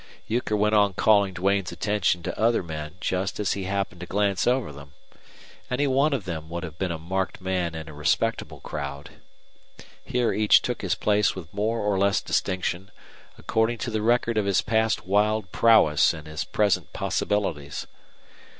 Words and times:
Euchre 0.25 0.55
went 0.57 0.73
on 0.73 0.95
calling 0.95 1.31
Duane's 1.31 1.71
attention 1.71 2.23
to 2.23 2.35
other 2.39 2.63
men, 2.63 2.95
just 2.99 3.39
as 3.39 3.53
he 3.53 3.65
happened 3.65 3.99
to 4.01 4.07
glance 4.07 4.47
over 4.47 4.71
them. 4.71 4.93
Any 5.69 5.85
one 5.85 6.11
of 6.11 6.25
them 6.25 6.49
would 6.49 6.63
have 6.63 6.79
been 6.79 6.91
a 6.91 6.97
marked 6.97 7.39
man 7.39 7.75
in 7.75 7.87
a 7.87 7.93
respectable 7.93 8.61
crowd. 8.61 9.11
Here 10.03 10.33
each 10.33 10.63
took 10.63 10.81
his 10.81 10.95
place 10.95 11.35
with 11.35 11.53
more 11.53 11.77
or 11.81 11.99
less 11.99 12.19
distinction, 12.19 12.89
according 13.37 13.77
to 13.77 13.91
the 13.91 14.01
record 14.01 14.39
of 14.39 14.45
his 14.45 14.63
past 14.63 15.05
wild 15.05 15.51
prowess 15.51 16.15
and 16.15 16.25
his 16.25 16.45
present 16.45 16.93
possibilities. 16.93 17.85